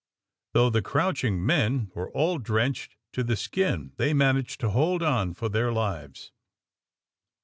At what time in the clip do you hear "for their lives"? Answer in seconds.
5.35-6.31